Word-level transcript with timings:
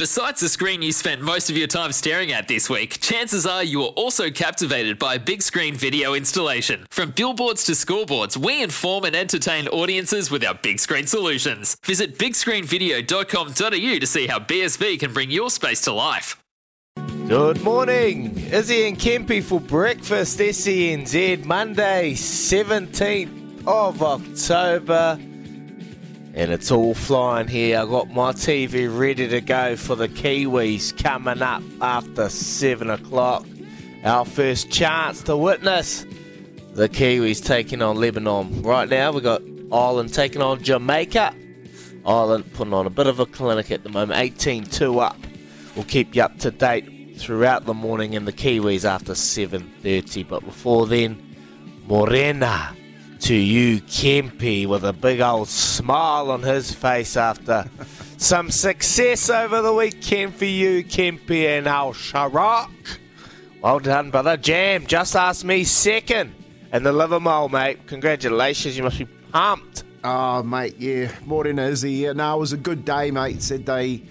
Besides 0.00 0.40
the 0.40 0.48
screen 0.48 0.80
you 0.80 0.92
spent 0.92 1.20
most 1.20 1.50
of 1.50 1.58
your 1.58 1.66
time 1.66 1.92
staring 1.92 2.32
at 2.32 2.48
this 2.48 2.70
week, 2.70 3.00
chances 3.00 3.44
are 3.44 3.62
you 3.62 3.82
are 3.82 3.92
also 3.96 4.30
captivated 4.30 4.98
by 4.98 5.16
a 5.16 5.18
big 5.18 5.42
screen 5.42 5.74
video 5.74 6.14
installation. 6.14 6.86
From 6.88 7.10
billboards 7.10 7.64
to 7.64 7.72
scoreboards, 7.72 8.34
we 8.34 8.62
inform 8.62 9.04
and 9.04 9.14
entertain 9.14 9.68
audiences 9.68 10.30
with 10.30 10.42
our 10.42 10.54
big 10.54 10.78
screen 10.78 11.06
solutions. 11.06 11.76
Visit 11.84 12.16
bigscreenvideo.com.au 12.16 13.98
to 13.98 14.06
see 14.06 14.26
how 14.26 14.38
BSV 14.38 15.00
can 15.00 15.12
bring 15.12 15.30
your 15.30 15.50
space 15.50 15.82
to 15.82 15.92
life. 15.92 16.42
Good 17.28 17.60
morning. 17.60 18.38
Izzy 18.38 18.88
and 18.88 18.98
Kempy 18.98 19.42
for 19.42 19.60
breakfast. 19.60 20.38
SENZ 20.38 21.44
Monday, 21.44 22.14
17th 22.14 23.66
of 23.66 24.02
October. 24.02 25.18
And 26.34 26.52
it's 26.52 26.70
all 26.70 26.94
flying 26.94 27.48
here. 27.48 27.80
I 27.80 27.84
got 27.86 28.10
my 28.10 28.32
TV 28.32 28.86
ready 28.96 29.26
to 29.28 29.40
go 29.40 29.74
for 29.74 29.96
the 29.96 30.08
Kiwis 30.08 30.96
coming 31.02 31.42
up 31.42 31.62
after 31.80 32.28
7 32.28 32.88
o'clock. 32.88 33.46
Our 34.04 34.24
first 34.24 34.70
chance 34.70 35.22
to 35.24 35.36
witness 35.36 36.06
the 36.72 36.88
Kiwis 36.88 37.44
taking 37.44 37.82
on 37.82 37.96
Lebanon. 37.96 38.62
Right 38.62 38.88
now, 38.88 39.10
we've 39.10 39.24
got 39.24 39.42
Ireland 39.72 40.14
taking 40.14 40.40
on 40.40 40.62
Jamaica. 40.62 41.34
Ireland 42.06 42.52
putting 42.54 42.74
on 42.74 42.86
a 42.86 42.90
bit 42.90 43.08
of 43.08 43.18
a 43.20 43.26
clinic 43.26 43.70
at 43.70 43.82
the 43.82 43.90
moment, 43.90 44.18
18 44.18 44.64
2 44.64 45.00
up. 45.00 45.18
We'll 45.74 45.84
keep 45.84 46.14
you 46.14 46.22
up 46.22 46.38
to 46.38 46.50
date 46.50 47.18
throughout 47.18 47.66
the 47.66 47.74
morning 47.74 48.14
in 48.14 48.24
the 48.24 48.32
Kiwis 48.32 48.84
after 48.84 49.12
7.30. 49.12 50.26
But 50.28 50.44
before 50.44 50.86
then, 50.86 51.20
Morena 51.86 52.74
to 53.20 53.34
you, 53.34 53.80
Kempy, 53.82 54.66
with 54.66 54.84
a 54.84 54.92
big 54.92 55.20
old 55.20 55.48
smile 55.48 56.30
on 56.30 56.42
his 56.42 56.72
face 56.72 57.16
after 57.16 57.64
some 58.16 58.50
success 58.50 59.28
over 59.28 59.60
the 59.60 59.72
weekend 59.72 60.34
for 60.34 60.46
you, 60.46 60.82
Kempy 60.82 61.46
and 61.46 61.66
Al 61.66 61.92
Sharak. 61.92 62.70
Well 63.60 63.78
done, 63.78 64.10
brother. 64.10 64.36
Jam, 64.36 64.86
just 64.86 65.14
asked 65.14 65.44
me 65.44 65.64
second 65.64 66.34
in 66.72 66.82
the 66.82 66.92
Livermore, 66.92 67.50
mate. 67.50 67.86
Congratulations, 67.86 68.76
you 68.76 68.82
must 68.82 68.98
be 68.98 69.04
pumped. 69.04 69.84
Oh, 70.02 70.42
mate, 70.42 70.76
yeah. 70.78 71.12
Morning, 71.26 71.58
Izzy. 71.58 71.92
Yeah, 71.92 72.12
no, 72.12 72.36
it 72.36 72.40
was 72.40 72.54
a 72.54 72.56
good 72.56 72.84
day, 72.86 73.10
mate. 73.10 73.42
Said 73.42 73.66
they 73.66 74.02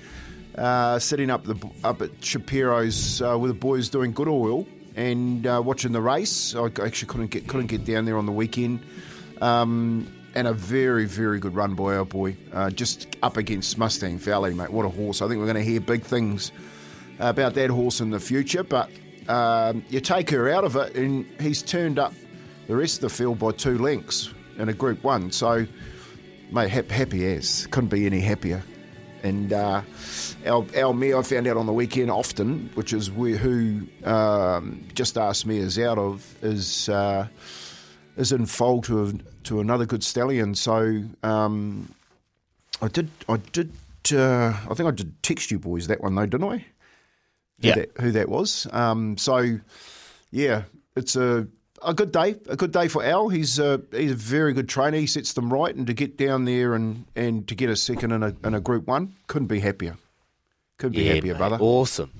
uh, 0.56 1.00
sitting 1.00 1.32
up 1.32 1.46
the 1.46 1.56
up 1.84 2.02
at 2.02 2.12
Shapiro's 2.24 3.22
uh, 3.22 3.38
with 3.40 3.50
the 3.50 3.56
boys 3.56 3.90
doing 3.90 4.12
good 4.12 4.28
oil 4.28 4.68
and 4.96 5.46
uh, 5.46 5.62
watching 5.64 5.92
the 5.92 6.02
race. 6.02 6.56
I 6.56 6.66
actually 6.66 7.08
couldn't 7.08 7.32
get 7.32 7.48
couldn't 7.48 7.68
get 7.68 7.86
down 7.86 8.06
there 8.06 8.18
on 8.18 8.26
the 8.26 8.32
weekend. 8.32 8.82
Um, 9.42 10.12
and 10.36 10.48
a 10.48 10.54
very, 10.54 11.06
very 11.06 11.40
good 11.40 11.56
run 11.56 11.76
by 11.76 11.96
our 11.96 12.06
boy, 12.06 12.38
uh, 12.54 12.70
just 12.70 13.08
up 13.24 13.38
against 13.38 13.78
Mustang 13.78 14.18
Valley, 14.18 14.54
mate. 14.54 14.70
What 14.70 14.86
a 14.86 14.90
horse! 14.90 15.22
I 15.22 15.28
think 15.28 15.40
we're 15.40 15.52
going 15.52 15.56
to 15.56 15.64
hear 15.64 15.80
big 15.80 16.04
things 16.04 16.52
about 17.20 17.56
that 17.56 17.70
horse 17.70 18.00
in 18.00 18.12
the 18.12 18.20
future. 18.20 18.64
But 18.64 18.90
um, 19.28 19.84
you 19.90 20.00
take 20.00 20.30
her 20.30 20.50
out 20.50 20.64
of 20.64 20.76
it, 20.76 20.96
and 20.96 21.26
he's 21.40 21.62
turned 21.62 22.00
up 22.00 22.14
the 22.68 22.76
rest 22.76 22.98
of 22.98 23.02
the 23.02 23.10
field 23.10 23.40
by 23.40 23.52
two 23.52 23.78
lengths 23.78 24.34
in 24.58 24.70
a 24.70 24.74
Group 24.74 25.04
One. 25.04 25.32
So, 25.32 25.66
mate, 26.52 26.70
happy, 26.70 26.94
happy 26.94 27.34
as 27.34 27.68
couldn't 27.68 27.90
be 27.90 28.06
any 28.06 28.20
happier. 28.20 28.64
And 29.24 29.52
uh, 29.52 29.82
our, 30.46 30.66
our 30.78 30.94
mare 30.94 31.18
I 31.18 31.22
found 31.24 31.48
out 31.48 31.58
on 31.58 31.66
the 31.66 31.74
weekend 31.74 32.10
often, 32.10 32.70
which 32.76 32.94
is 32.94 33.12
where, 33.12 33.36
who 33.36 33.82
um, 34.06 34.86
just 34.94 35.18
asked 35.18 35.46
me 35.46 35.58
is 35.58 35.78
out 35.78 35.98
of, 35.98 36.26
is 36.42 36.88
uh, 36.90 37.28
is 38.16 38.32
in 38.32 38.46
foal 38.46 38.82
to 38.84 39.04
a, 39.06 39.14
to 39.44 39.60
another 39.60 39.86
good 39.86 40.04
stallion. 40.04 40.56
So 40.56 41.04
um, 41.24 41.94
I 42.82 42.88
did 42.88 43.10
I 43.28 43.38
did 43.52 43.72
uh, 44.14 44.54
I 44.70 44.74
think 44.74 44.88
I 44.88 44.92
did 44.92 45.22
text 45.22 45.52
you 45.52 45.60
boys 45.60 45.88
that 45.88 46.02
one 46.02 46.16
though, 46.16 46.26
didn't 46.26 46.50
I? 46.50 46.58
Who 47.62 47.68
Yeah. 47.68 47.76
that, 47.76 47.92
who 48.00 48.12
that 48.12 48.30
was. 48.30 48.68
Um, 48.72 49.18
so 49.18 49.60
yeah, 50.32 50.64
it's 50.96 51.16
a 51.18 51.48
a 51.84 51.94
good 51.94 52.12
day, 52.12 52.36
a 52.48 52.56
good 52.56 52.72
day 52.72 52.88
for 52.88 53.04
Al. 53.04 53.30
He's 53.30 53.60
a, 53.60 53.82
he's 53.92 54.12
a 54.12 54.16
very 54.16 54.54
good 54.54 54.70
trainer. 54.70 54.98
He 54.98 55.08
sets 55.08 55.34
them 55.34 55.52
right, 55.52 55.74
and 55.74 55.88
to 55.88 55.94
get 55.94 56.18
down 56.18 56.46
there 56.46 56.76
and, 56.76 57.06
and 57.16 57.48
to 57.48 57.56
get 57.56 57.70
a 57.70 57.76
second 57.76 58.12
in 58.12 58.24
a 58.24 58.36
in 58.44 58.54
a 58.54 58.60
Group 58.60 58.88
One, 58.88 59.16
couldn't 59.28 59.48
be 59.48 59.60
happier. 59.60 59.98
Couldn't 60.78 60.96
be 60.96 61.06
happier, 61.06 61.34
mate, 61.34 61.38
brother. 61.38 61.58
Awesome. 61.60 62.12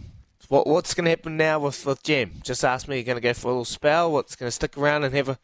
What, 0.50 0.66
what's 0.66 0.94
going 0.96 1.06
to 1.06 1.12
happen 1.12 1.38
now 1.38 1.60
with, 1.60 1.86
with 1.86 2.02
Jam? 2.02 2.42
Just 2.44 2.66
ask 2.66 2.88
me. 2.88 2.98
You're 2.98 3.06
going 3.06 3.18
to 3.18 3.22
go 3.22 3.34
for 3.34 3.48
a 3.48 3.52
little 3.52 3.66
spell. 3.66 4.12
What's 4.12 4.36
going 4.36 4.48
to 4.48 4.52
stick 4.52 4.78
around 4.78 5.04
and 5.04 5.14
have 5.16 5.30
a 5.30 5.40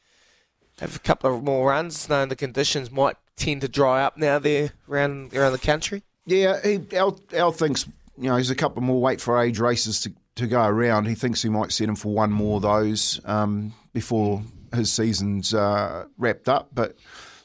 have 0.80 0.96
a 0.96 1.00
couple 1.00 1.34
of 1.34 1.44
more 1.44 1.70
runs, 1.70 2.10
knowing 2.10 2.30
the 2.30 2.36
conditions 2.36 2.92
might 2.92 3.16
tend 3.38 3.62
to 3.62 3.70
dry 3.70 4.04
up 4.04 4.18
now 4.18 4.40
there 4.40 4.72
around 4.90 5.34
around 5.34 5.52
the 5.52 5.60
country. 5.60 6.04
Yeah, 6.26 6.60
he, 6.64 6.82
Al, 6.94 7.20
Al 7.34 7.52
thinks 7.52 7.88
you 8.18 8.30
know 8.30 8.36
there's 8.36 8.50
a 8.50 8.56
couple 8.56 8.82
more 8.82 9.00
weight 9.00 9.22
for 9.22 9.42
age 9.42 9.60
races 9.60 10.02
to, 10.02 10.14
to 10.36 10.48
go 10.48 10.64
around. 10.64 11.06
He 11.06 11.16
thinks 11.16 11.42
he 11.42 11.50
might 11.50 11.72
send 11.72 11.90
him 11.90 11.96
for 11.96 12.14
one 12.14 12.32
more 12.32 12.58
of 12.58 12.64
those 12.64 13.22
um, 13.26 13.74
before 13.96 14.44
his 14.74 14.92
season's 14.94 15.54
uh, 15.56 16.06
wrapped 16.20 16.48
up. 16.50 16.70
But 16.74 16.96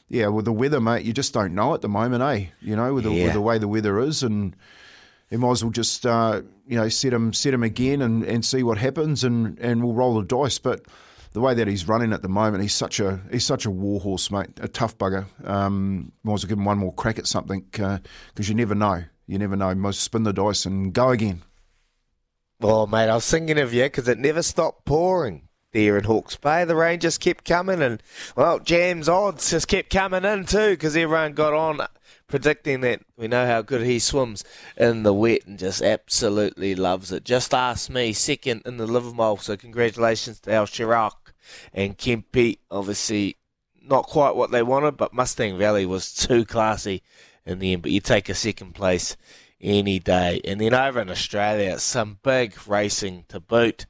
yeah, 0.09 0.27
with 0.27 0.45
the 0.45 0.51
weather, 0.53 0.79
mate, 0.81 1.03
you 1.05 1.13
just 1.13 1.33
don't 1.33 1.55
know 1.55 1.73
at 1.73 1.81
the 1.81 1.89
moment, 1.89 2.21
eh? 2.21 2.47
You 2.61 2.75
know, 2.75 2.93
with 2.93 3.05
the, 3.05 3.11
Yeah. 3.11 3.23
with 3.23 3.33
the 3.33 3.41
way 3.41 3.57
the 3.57 3.67
weather 3.69 3.99
is, 3.99 4.21
and 4.21 4.55
you 5.31 5.39
might 5.39 5.51
as 5.51 5.63
well 5.63 5.71
just 5.71 6.05
uh, 6.05 6.41
you 6.67 6.77
know 6.77 6.89
set 6.89 7.13
him 7.13 7.33
set 7.33 7.53
him 7.53 7.63
again 7.63 8.01
and, 8.03 8.23
and 8.23 8.45
see 8.45 8.61
what 8.61 8.77
happens, 8.77 9.23
and, 9.23 9.57
and 9.59 9.81
we'll 9.81 9.93
roll 9.93 10.19
the 10.19 10.25
dice. 10.25 10.59
But 10.59 10.81
the 11.31 11.39
way 11.39 11.53
that 11.53 11.67
he's 11.69 11.87
running 11.87 12.11
at 12.11 12.21
the 12.21 12.27
moment, 12.29 12.61
he's 12.61 12.75
such 12.75 12.99
a 12.99 13.21
he's 13.31 13.45
such 13.45 13.65
a 13.65 13.71
warhorse, 13.71 14.29
mate, 14.29 14.49
a 14.59 14.67
tough 14.67 14.97
bugger. 14.97 15.25
Um, 15.47 16.11
might 16.23 16.33
as 16.33 16.43
well 16.43 16.49
give 16.49 16.57
him 16.59 16.65
one 16.65 16.77
more 16.79 16.93
crack 16.93 17.17
at 17.17 17.25
something 17.27 17.61
because 17.71 18.49
you 18.49 18.53
never 18.55 18.75
know. 18.75 19.05
You 19.25 19.39
never 19.39 19.55
know. 19.55 19.73
Might 19.73 19.95
spin 19.95 20.23
the 20.23 20.33
dice 20.33 20.65
and 20.65 20.91
go 20.93 21.09
again. 21.11 21.43
Oh, 22.63 22.85
mate, 22.85 23.09
I 23.09 23.15
was 23.15 23.27
thinking 23.31 23.57
of 23.57 23.73
you 23.73 23.83
because 23.83 24.07
it 24.09 24.19
never 24.19 24.43
stopped 24.43 24.83
pouring 24.85 25.47
there 25.71 25.97
in 25.97 26.03
Hawke's 26.03 26.35
Bay. 26.35 26.65
The 26.65 26.75
rain 26.75 26.99
just 26.99 27.19
kept 27.19 27.45
coming, 27.45 27.81
and 27.81 28.01
well, 28.35 28.59
Jam's 28.59 29.09
odds 29.09 29.49
just 29.49 29.67
kept 29.67 29.89
coming 29.89 30.25
in 30.25 30.45
too 30.45 30.71
because 30.71 30.95
everyone 30.95 31.33
got 31.33 31.53
on 31.53 31.81
predicting 32.31 32.81
that 32.81 33.01
we 33.17 33.27
know 33.27 33.45
how 33.45 33.61
good 33.61 33.85
he 33.85 33.99
swims 33.99 34.43
in 34.77 35.03
the 35.03 35.13
wet 35.13 35.45
and 35.45 35.59
just 35.59 35.81
absolutely 35.81 36.73
loves 36.73 37.11
it. 37.11 37.23
Just 37.23 37.53
ask 37.53 37.89
me, 37.89 38.13
second 38.13 38.63
in 38.65 38.77
the 38.77 38.87
Livermore. 38.87 39.39
So 39.39 39.57
congratulations 39.57 40.39
to 40.41 40.53
Al 40.53 40.65
Chirac 40.65 41.11
and 41.73 41.97
Kempe. 41.97 42.57
Obviously, 42.71 43.35
not 43.83 44.07
quite 44.07 44.35
what 44.35 44.51
they 44.51 44.63
wanted, 44.63 44.97
but 44.97 45.13
Mustang 45.13 45.57
Valley 45.57 45.85
was 45.85 46.13
too 46.13 46.45
classy 46.45 47.03
in 47.45 47.59
the 47.59 47.73
end. 47.73 47.81
But 47.81 47.91
you 47.91 47.99
take 47.99 48.29
a 48.29 48.33
second 48.33 48.73
place 48.73 49.17
any 49.59 49.99
day. 49.99 50.41
And 50.45 50.61
then 50.61 50.73
over 50.73 51.01
in 51.01 51.09
Australia, 51.09 51.79
some 51.79 52.19
big 52.23 52.55
racing 52.67 53.25
to 53.27 53.39
boot. 53.39 53.85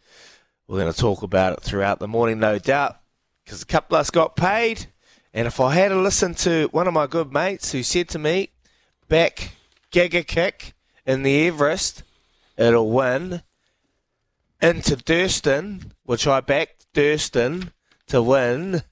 We're 0.71 0.79
going 0.79 0.93
to 0.93 0.97
talk 0.97 1.21
about 1.21 1.51
it 1.51 1.61
throughout 1.61 1.99
the 1.99 2.07
morning, 2.07 2.39
no 2.39 2.57
doubt, 2.57 2.95
because 3.43 3.61
a 3.61 3.65
couple 3.65 3.97
of 3.97 3.99
us 3.99 4.09
got 4.09 4.37
paid. 4.37 4.85
And 5.33 5.45
if 5.45 5.59
I 5.59 5.73
had 5.73 5.89
to 5.89 5.97
listen 5.99 6.33
to 6.35 6.69
one 6.71 6.87
of 6.87 6.93
my 6.93 7.07
good 7.07 7.33
mates 7.33 7.73
who 7.73 7.83
said 7.83 8.07
to 8.07 8.17
me, 8.17 8.51
back 9.09 9.51
Giga 9.91 10.25
Kick 10.25 10.73
in 11.05 11.23
the 11.23 11.45
Everest, 11.45 12.03
it'll 12.55 12.89
win. 12.89 13.41
into 14.61 14.95
Durston, 14.95 15.91
which 16.03 16.25
I 16.25 16.39
backed 16.39 16.85
Durston 16.93 17.73
to 18.07 18.21
win. 18.21 18.83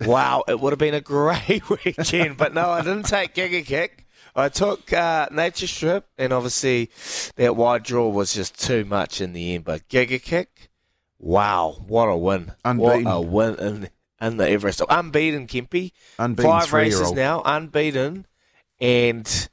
Wow, 0.00 0.42
it 0.48 0.58
would 0.58 0.72
have 0.72 0.80
been 0.80 0.94
a 0.94 1.00
great 1.00 1.62
weekend, 1.84 2.38
but 2.38 2.54
no, 2.54 2.70
I 2.70 2.80
didn't 2.82 3.06
take 3.06 3.36
Giga 3.36 3.64
Kick. 3.64 4.04
I 4.34 4.48
took 4.48 4.92
uh, 4.92 5.28
Nature 5.30 5.68
Strip, 5.68 6.08
and 6.18 6.32
obviously 6.32 6.90
that 7.36 7.54
wide 7.54 7.84
draw 7.84 8.08
was 8.08 8.34
just 8.34 8.60
too 8.60 8.84
much 8.84 9.20
in 9.20 9.32
the 9.32 9.54
end. 9.54 9.62
But 9.62 9.88
Giga 9.88 10.20
Kick, 10.20 10.70
wow, 11.18 11.76
what 11.86 12.06
a 12.06 12.16
win! 12.16 12.52
Unbeaten. 12.64 13.04
What 13.04 13.10
a 13.10 13.20
win 13.20 13.54
in, 13.56 13.88
in 14.20 14.36
the 14.36 14.48
Everest. 14.48 14.78
So 14.78 14.86
unbeaten, 14.88 15.46
Kempy. 15.46 15.92
Unbeaten 16.18 16.50
Five 16.50 16.72
races 16.72 17.12
now, 17.12 17.42
unbeaten. 17.44 18.26
And 18.80 19.48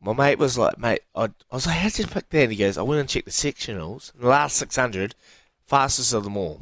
my 0.00 0.12
mate 0.12 0.38
was 0.38 0.56
like, 0.56 0.78
mate, 0.78 1.00
I, 1.14 1.24
I 1.24 1.30
was 1.52 1.66
like, 1.66 1.76
how'd 1.76 1.98
you 1.98 2.06
pick 2.06 2.28
that? 2.30 2.42
And 2.42 2.52
he 2.52 2.58
goes, 2.58 2.78
I 2.78 2.82
went 2.82 3.00
and 3.00 3.08
checked 3.08 3.26
the 3.26 3.30
sectionals. 3.30 4.12
The 4.14 4.28
last 4.28 4.56
600, 4.56 5.14
fastest 5.66 6.12
of 6.12 6.24
them 6.24 6.36
all. 6.36 6.60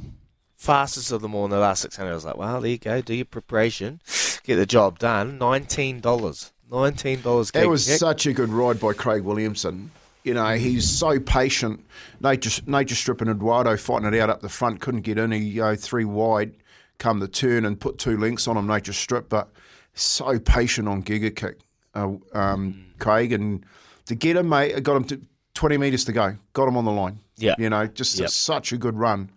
Fastest 0.56 1.12
of 1.12 1.22
them 1.22 1.34
all 1.34 1.44
in 1.44 1.50
the 1.50 1.58
last 1.58 1.82
600. 1.82 2.10
I 2.10 2.14
was 2.14 2.24
like, 2.24 2.36
well, 2.36 2.60
there 2.60 2.70
you 2.70 2.78
go. 2.78 3.00
Do 3.00 3.14
your 3.14 3.26
preparation. 3.26 4.00
Get 4.44 4.56
the 4.56 4.66
job 4.66 4.98
done. 4.98 5.38
$19. 5.38 6.00
$19. 6.00 7.52
That 7.52 7.68
was 7.68 7.86
kick. 7.86 7.98
such 7.98 8.26
a 8.26 8.32
good 8.32 8.48
ride 8.48 8.80
by 8.80 8.92
Craig 8.94 9.22
Williamson. 9.22 9.90
You 10.24 10.34
know, 10.34 10.54
he's 10.56 10.88
so 10.90 11.20
patient. 11.20 11.84
Nature, 12.20 12.62
Nature 12.66 12.94
Strip 12.94 13.20
and 13.20 13.30
Eduardo 13.30 13.76
fighting 13.76 14.12
it 14.12 14.18
out 14.20 14.30
up 14.30 14.40
the 14.40 14.48
front, 14.48 14.80
couldn't 14.80 15.02
get 15.02 15.18
in. 15.18 15.30
He 15.32 15.38
you 15.38 15.60
know, 15.60 15.76
three 15.76 16.04
wide, 16.06 16.54
come 16.98 17.18
the 17.20 17.28
turn 17.28 17.64
and 17.64 17.78
put 17.78 17.98
two 17.98 18.16
links 18.16 18.48
on 18.48 18.56
him, 18.56 18.66
Nature 18.66 18.94
Strip, 18.94 19.28
but 19.28 19.50
so 19.92 20.38
patient 20.38 20.88
on 20.88 21.02
Giga 21.02 21.34
Kick, 21.34 21.58
uh, 21.94 22.12
um, 22.32 22.86
Craig. 22.98 23.32
And 23.32 23.64
to 24.06 24.14
get 24.14 24.36
him, 24.36 24.48
mate, 24.48 24.82
got 24.82 24.96
him 24.96 25.04
to 25.04 25.20
20 25.54 25.76
metres 25.76 26.04
to 26.06 26.12
go, 26.12 26.36
got 26.54 26.66
him 26.68 26.76
on 26.76 26.84
the 26.84 26.90
line. 26.92 27.20
Yeah. 27.36 27.54
You 27.58 27.68
know, 27.70 27.86
just 27.86 28.18
Yep. 28.18 28.30
such 28.30 28.72
a 28.72 28.76
good 28.78 28.96
run. 28.96 29.30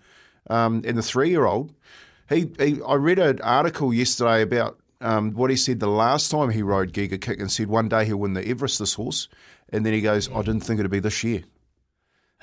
Um, 0.50 0.82
and 0.86 0.98
the 0.98 1.02
three 1.04 1.30
year 1.30 1.46
old, 1.46 1.74
he, 2.30 2.50
he 2.58 2.80
I 2.88 2.94
read 2.96 3.20
an 3.20 3.42
article 3.42 3.94
yesterday 3.94 4.42
about 4.42 4.80
um, 5.02 5.34
what 5.34 5.50
he 5.50 5.56
said 5.56 5.80
the 5.80 5.88
last 5.88 6.32
time 6.32 6.50
he 6.52 6.62
rode 6.64 6.94
Giga 6.94 7.20
Kick 7.20 7.40
and 7.40 7.52
said 7.52 7.68
one 7.68 7.90
day 7.90 8.06
he'll 8.06 8.18
win 8.18 8.34
the 8.34 8.48
Everest 8.48 8.80
this 8.80 8.94
horse, 8.96 9.28
and 9.72 9.86
then 9.86 9.94
he 9.94 10.02
goes, 10.02 10.30
I 10.32 10.42
didn't 10.42 10.62
think 10.62 10.80
it'd 10.80 10.92
be 10.92 11.00
this 11.00 11.24
year. 11.24 11.44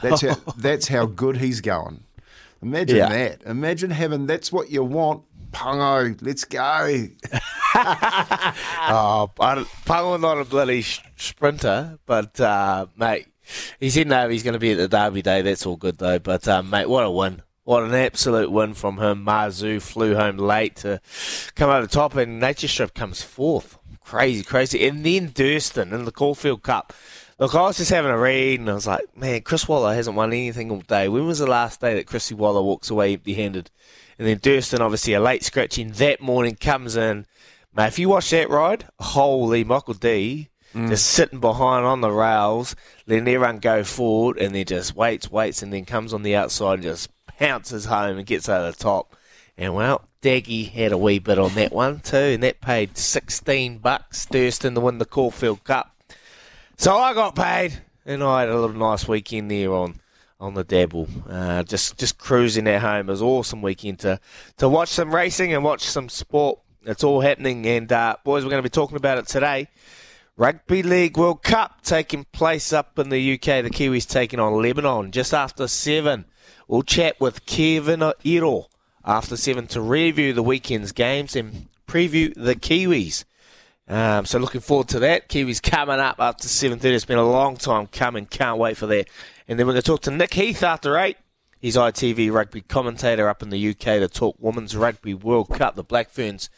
That's 0.02 0.22
how 0.22 0.34
that's 0.56 0.88
how 0.88 1.06
good 1.06 1.36
he's 1.38 1.60
going. 1.60 2.04
Imagine 2.62 2.96
Yeah. 2.96 3.08
that. 3.08 3.42
Imagine 3.44 3.90
having 3.90 4.26
that's 4.26 4.50
what 4.52 4.70
you 4.70 4.82
want. 4.84 5.22
Pongo, 5.52 6.16
let's 6.22 6.44
go. 6.44 7.06
Oh, 7.76 9.30
I 9.40 9.54
don't- 9.54 9.68
a 10.40 10.44
bloody 10.44 10.82
sh- 10.82 11.00
sprinter, 11.16 11.98
but 12.06 12.38
uh, 12.40 12.86
mate, 12.96 13.26
he 13.80 13.90
said 13.90 14.06
no, 14.06 14.28
he's 14.28 14.42
going 14.42 14.52
to 14.54 14.58
be 14.60 14.72
at 14.72 14.78
the 14.78 14.88
Derby 14.88 15.22
Day. 15.22 15.42
That's 15.42 15.66
all 15.66 15.76
good 15.76 15.98
though. 15.98 16.18
But 16.18 16.46
um, 16.48 16.70
mate, 16.70 16.88
what 16.88 17.04
a 17.04 17.10
win! 17.10 17.42
What 17.64 17.82
an 17.82 17.94
absolute 17.94 18.50
win 18.50 18.74
from 18.74 18.98
him. 18.98 19.24
Mazu 19.24 19.80
flew 19.82 20.14
home 20.14 20.36
late 20.36 20.76
to 20.76 21.00
come 21.54 21.70
over 21.70 21.82
the 21.82 21.92
top, 21.92 22.14
and 22.16 22.38
Nature 22.40 22.68
Strip 22.68 22.94
comes 22.94 23.22
fourth. 23.22 23.78
Crazy, 24.04 24.44
crazy. 24.44 24.86
And 24.86 25.04
then 25.04 25.30
Durston 25.30 25.92
in 25.92 26.04
the 26.04 26.12
Caulfield 26.12 26.62
Cup. 26.62 26.92
Look, 27.38 27.54
I 27.54 27.62
was 27.62 27.78
just 27.78 27.90
having 27.90 28.12
a 28.12 28.18
read, 28.18 28.60
and 28.60 28.70
I 28.70 28.74
was 28.74 28.86
like, 28.86 29.16
man, 29.16 29.40
Chris 29.40 29.66
Waller 29.66 29.94
hasn't 29.94 30.16
won 30.16 30.32
anything 30.32 30.70
all 30.70 30.80
day. 30.80 31.08
When 31.08 31.26
was 31.26 31.40
the 31.40 31.46
last 31.46 31.80
day 31.80 31.94
that 31.94 32.06
Chrissy 32.06 32.34
Waller 32.34 32.62
walks 32.62 32.90
away 32.90 33.14
empty-handed? 33.14 33.70
And 34.18 34.28
then 34.28 34.38
Durston, 34.38 34.80
obviously 34.80 35.14
a 35.14 35.20
late 35.20 35.42
scratching 35.42 35.90
that 35.92 36.20
morning, 36.20 36.54
comes 36.54 36.94
in. 36.94 37.26
Mate, 37.74 37.88
if 37.88 37.98
you 37.98 38.08
watch 38.08 38.30
that 38.30 38.50
ride, 38.50 38.86
holy 39.00 39.64
Michael 39.64 39.94
Dee, 39.94 40.50
mm. 40.72 40.88
just 40.88 41.08
sitting 41.08 41.40
behind 41.40 41.84
on 41.84 42.02
the 42.02 42.12
rails, 42.12 42.76
letting 43.08 43.26
everyone 43.26 43.58
go 43.58 43.82
forward, 43.82 44.38
and 44.38 44.54
then 44.54 44.64
just 44.64 44.94
waits, 44.94 45.28
waits, 45.28 45.60
and 45.60 45.72
then 45.72 45.84
comes 45.84 46.14
on 46.14 46.22
the 46.22 46.36
outside 46.36 46.74
and 46.74 46.82
just 46.84 47.10
pounces 47.26 47.86
home 47.86 48.18
and 48.18 48.26
gets 48.26 48.48
over 48.48 48.70
the 48.70 48.76
top. 48.76 49.16
And 49.56 49.74
well, 49.74 50.02
Daggy 50.20 50.70
had 50.70 50.92
a 50.92 50.98
wee 50.98 51.18
bit 51.18 51.38
on 51.38 51.54
that 51.54 51.72
one 51.72 52.00
too, 52.00 52.16
and 52.16 52.42
that 52.42 52.60
paid 52.60 52.96
16 52.96 53.78
bucks, 53.78 54.26
Durston 54.26 54.74
to 54.74 54.80
win 54.80 54.98
the 54.98 55.04
Caulfield 55.04 55.62
Cup. 55.64 55.94
So 56.76 56.96
I 56.96 57.14
got 57.14 57.36
paid, 57.36 57.82
and 58.04 58.22
I 58.22 58.40
had 58.40 58.48
a 58.48 58.58
little 58.58 58.76
nice 58.76 59.06
weekend 59.06 59.50
there 59.50 59.72
on 59.72 60.00
on 60.40 60.54
the 60.54 60.64
dabble. 60.64 61.08
Uh, 61.28 61.62
just 61.62 61.98
just 61.98 62.18
cruising 62.18 62.66
at 62.66 62.82
home. 62.82 63.08
It 63.08 63.12
was 63.12 63.20
an 63.20 63.28
awesome 63.28 63.62
weekend 63.62 64.00
to 64.00 64.18
to 64.56 64.68
watch 64.68 64.88
some 64.88 65.14
racing 65.14 65.52
and 65.52 65.62
watch 65.62 65.82
some 65.82 66.08
sport. 66.08 66.58
It's 66.82 67.04
all 67.04 67.20
happening, 67.20 67.64
and 67.66 67.90
uh, 67.92 68.16
boys, 68.24 68.44
we're 68.44 68.50
going 68.50 68.62
to 68.62 68.68
be 68.68 68.72
talking 68.72 68.96
about 68.96 69.18
it 69.18 69.26
today. 69.28 69.68
Rugby 70.36 70.82
League 70.82 71.16
World 71.16 71.44
Cup 71.44 71.82
taking 71.82 72.24
place 72.32 72.72
up 72.72 72.98
in 72.98 73.08
the 73.08 73.34
UK. 73.34 73.62
The 73.62 73.70
Kiwis 73.70 74.08
taking 74.08 74.40
on 74.40 74.60
Lebanon 74.60 75.12
just 75.12 75.32
after 75.32 75.68
seven. 75.68 76.24
We'll 76.66 76.82
chat 76.82 77.20
with 77.20 77.46
Kevin 77.46 78.12
Iro 78.24 78.66
after 79.04 79.36
seven 79.36 79.66
to 79.68 79.80
review 79.80 80.32
the 80.32 80.42
weekend's 80.42 80.92
games 80.92 81.36
and 81.36 81.68
preview 81.86 82.32
the 82.34 82.54
Kiwis. 82.54 83.24
Um, 83.86 84.24
so 84.24 84.38
looking 84.38 84.62
forward 84.62 84.88
to 84.88 84.98
that. 85.00 85.28
Kiwis 85.28 85.62
coming 85.62 86.00
up 86.00 86.16
after 86.18 86.48
7.30. 86.48 86.84
It's 86.84 87.04
been 87.04 87.18
a 87.18 87.28
long 87.28 87.56
time 87.56 87.86
coming. 87.86 88.26
Can't 88.26 88.58
wait 88.58 88.76
for 88.76 88.86
that. 88.86 89.08
And 89.46 89.58
then 89.58 89.66
we're 89.66 89.74
going 89.74 89.82
to 89.82 89.86
talk 89.86 90.02
to 90.02 90.10
Nick 90.10 90.34
Heath 90.34 90.62
after 90.62 90.96
8. 90.96 91.16
He's 91.60 91.76
ITV 91.76 92.32
rugby 92.32 92.62
commentator 92.62 93.28
up 93.28 93.42
in 93.42 93.50
the 93.50 93.70
UK 93.70 93.78
to 93.78 94.08
talk 94.08 94.36
Women's 94.38 94.76
Rugby 94.76 95.14
World 95.14 95.50
Cup. 95.50 95.74
The 95.74 95.84
Black 95.84 96.10
Ferns 96.10 96.50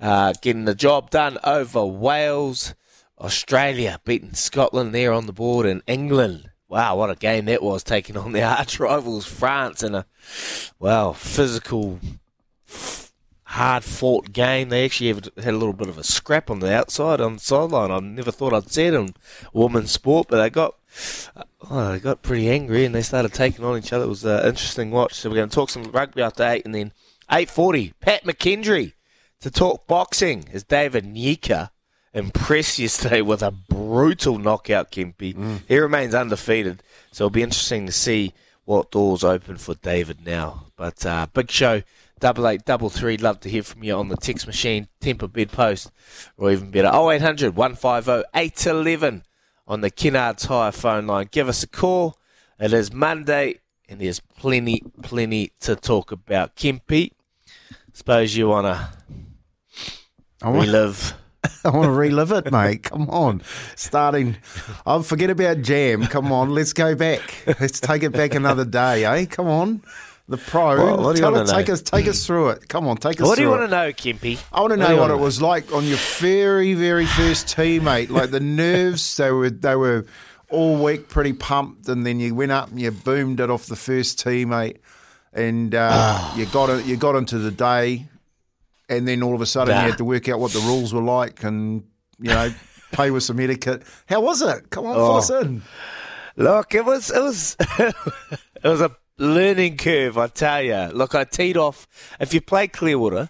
uh, 0.00 0.32
getting 0.40 0.64
the 0.64 0.74
job 0.74 1.10
done 1.10 1.38
over 1.44 1.84
Wales. 1.84 2.74
Australia 3.20 4.00
beating 4.04 4.34
Scotland 4.34 4.94
there 4.94 5.12
on 5.12 5.26
the 5.26 5.32
board 5.32 5.66
and 5.66 5.82
England. 5.86 6.50
Wow, 6.68 6.96
what 6.96 7.10
a 7.10 7.14
game 7.14 7.46
that 7.46 7.62
was 7.62 7.82
taking 7.82 8.16
on 8.16 8.32
the 8.32 8.42
arch 8.58 8.78
rivals 8.78 9.26
France 9.26 9.82
in 9.82 9.94
a, 9.94 10.06
well, 10.78 11.14
physical 11.14 11.98
hard 13.44 13.82
fought 13.82 14.32
game. 14.32 14.68
They 14.68 14.84
actually 14.84 15.08
had 15.08 15.54
a 15.54 15.56
little 15.56 15.72
bit 15.72 15.88
of 15.88 15.96
a 15.96 16.04
scrap 16.04 16.50
on 16.50 16.60
the 16.60 16.72
outside 16.72 17.20
on 17.20 17.34
the 17.34 17.40
sideline. 17.40 17.90
I 17.90 17.98
never 18.00 18.30
thought 18.30 18.52
I'd 18.52 18.70
see 18.70 18.84
it 18.84 18.94
in 18.94 19.14
women's 19.54 19.92
sport, 19.92 20.28
but 20.28 20.42
they 20.42 20.50
got 20.50 20.74
uh, 21.34 21.44
oh, 21.70 21.92
they 21.92 22.00
got 22.00 22.22
pretty 22.22 22.50
angry 22.50 22.84
and 22.84 22.94
they 22.94 23.02
started 23.02 23.32
taking 23.32 23.64
on 23.64 23.78
each 23.78 23.92
other. 23.92 24.04
It 24.04 24.08
was 24.08 24.24
an 24.24 24.46
interesting 24.46 24.90
watch. 24.90 25.14
So 25.14 25.30
we're 25.30 25.36
going 25.36 25.48
to 25.48 25.54
talk 25.54 25.70
some 25.70 25.84
rugby 25.84 26.22
after 26.22 26.46
eight, 26.46 26.66
and 26.66 26.74
then 26.74 26.92
eight 27.30 27.50
forty. 27.50 27.94
Pat 28.00 28.24
McKendry 28.24 28.92
to 29.40 29.50
talk 29.50 29.86
boxing 29.86 30.44
as 30.52 30.64
David 30.64 31.04
Nyika 31.04 31.70
impressed 32.14 32.78
yesterday 32.78 33.20
with 33.20 33.42
a 33.42 33.50
brutal 33.50 34.38
knockout. 34.38 34.90
Kempy, 34.90 35.60
he 35.66 35.78
remains 35.78 36.14
undefeated, 36.14 36.82
so 37.12 37.24
it'll 37.24 37.30
be 37.30 37.42
interesting 37.42 37.86
to 37.86 37.92
see 37.92 38.32
what 38.64 38.90
doors 38.90 39.24
open 39.24 39.56
for 39.56 39.74
David 39.76 40.24
now. 40.26 40.66
But 40.76 41.04
uh, 41.06 41.26
big 41.32 41.50
show, 41.50 41.82
double 42.20 42.46
eight, 42.48 42.64
double 42.64 42.90
three. 42.90 43.16
Love 43.16 43.40
to 43.40 43.48
hear 43.48 43.62
from 43.62 43.82
you 43.82 43.94
on 43.94 44.08
the 44.08 44.16
text 44.16 44.46
machine, 44.46 44.88
temper 45.00 45.28
bed 45.28 45.50
post, 45.52 45.90
or 46.36 46.50
even 46.50 46.70
better, 46.70 46.88
0800 46.88 47.56
150 47.56 48.28
811 48.34 49.22
on 49.66 49.80
the 49.80 49.90
Kennards 49.90 50.46
Hire 50.46 50.72
phone 50.72 51.06
line. 51.06 51.28
Give 51.30 51.48
us 51.48 51.62
a 51.62 51.68
call. 51.68 52.18
It 52.58 52.72
is 52.72 52.92
Monday, 52.92 53.60
and 53.88 54.00
there's 54.00 54.20
plenty, 54.20 54.82
plenty 55.02 55.52
to 55.60 55.76
talk 55.76 56.10
about. 56.10 56.56
Kempy, 56.56 57.12
suppose 57.92 58.36
you 58.36 58.48
want 58.48 58.66
to 58.66 58.88
I 60.42 60.50
want, 60.50 60.66
relive. 60.66 61.14
I 61.64 61.70
want 61.70 61.84
to 61.84 61.90
relive 61.92 62.32
it, 62.32 62.50
mate. 62.50 62.84
Come 62.84 63.08
on. 63.10 63.42
Starting, 63.76 64.36
oh, 64.86 65.02
forget 65.02 65.30
about 65.30 65.62
jam. 65.62 66.06
Come 66.06 66.32
on, 66.32 66.50
let's 66.50 66.72
go 66.72 66.94
back. 66.94 67.44
Let's 67.60 67.80
take 67.80 68.02
it 68.02 68.10
back 68.12 68.34
another 68.34 68.64
day, 68.64 69.04
eh? 69.04 69.26
Come 69.26 69.46
on. 69.48 69.82
The 70.28 70.36
pro. 70.36 70.76
What- 70.90 70.98
what 71.00 71.16
do 71.16 71.22
you 71.22 71.30
Tell 71.30 71.36
it, 71.40 71.46
take 71.48 71.70
us, 71.70 71.80
take 71.80 72.06
us 72.06 72.26
through 72.26 72.50
it. 72.50 72.68
Come 72.68 72.86
on, 72.86 72.96
take 72.98 73.20
us 73.20 73.26
What 73.26 73.36
do 73.36 73.42
you 73.42 73.48
want 73.50 73.62
it. 73.62 73.66
to 73.68 73.70
know, 73.70 73.92
Kempy? 73.92 74.38
I 74.52 74.60
want 74.60 74.72
to 74.72 74.76
know 74.76 74.90
you 74.90 75.00
what 75.00 75.10
it 75.10 75.18
was 75.18 75.40
like 75.40 75.72
on 75.72 75.84
your 75.84 75.96
very, 76.18 76.74
very 76.74 77.06
first 77.06 77.46
teammate. 77.46 78.10
Like 78.10 78.30
the 78.30 78.40
nerves, 78.40 79.16
they 79.16 79.30
were 79.30 79.48
they 79.48 79.74
were 79.76 80.04
all 80.50 80.76
week 80.82 81.08
pretty 81.08 81.32
pumped, 81.32 81.88
and 81.88 82.04
then 82.04 82.20
you 82.20 82.34
went 82.34 82.52
up 82.52 82.68
and 82.70 82.80
you 82.80 82.90
boomed 82.90 83.40
it 83.40 83.48
off 83.48 83.66
the 83.66 83.76
first 83.76 84.22
teammate, 84.22 84.78
and 85.32 85.74
uh, 85.74 86.32
you 86.36 86.44
got 86.46 86.68
it, 86.68 86.84
you 86.84 86.96
got 86.96 87.16
into 87.16 87.38
the 87.38 87.50
day, 87.50 88.08
and 88.88 89.06
then 89.06 89.22
all 89.22 89.34
of 89.34 89.40
a 89.40 89.46
sudden 89.46 89.74
Nah. 89.74 89.82
you 89.82 89.88
had 89.90 89.98
to 89.98 90.04
work 90.04 90.28
out 90.28 90.40
what 90.40 90.52
the 90.52 90.60
rules 90.60 90.92
were 90.94 91.02
like, 91.02 91.44
and 91.44 91.84
you 92.20 92.28
know, 92.30 92.52
play 92.92 93.10
with 93.10 93.22
some 93.22 93.38
etiquette. 93.40 93.82
How 94.06 94.20
was 94.20 94.42
it? 94.42 94.70
Come 94.70 94.86
on, 94.86 94.96
Oh. 94.96 95.06
fill 95.06 95.16
us 95.16 95.30
in. 95.44 95.62
Look, 96.36 96.74
it 96.74 96.84
was 96.84 97.10
it 97.10 97.20
was 97.22 97.56
it 97.78 97.94
was 98.64 98.80
a 98.80 98.94
learning 99.18 99.76
curve, 99.76 100.16
I 100.18 100.28
tell 100.28 100.62
you. 100.62 100.86
Look, 100.92 101.14
I 101.14 101.24
teed 101.24 101.56
off. 101.56 101.86
If 102.20 102.32
you 102.32 102.40
play 102.40 102.68
Clearwater, 102.68 103.28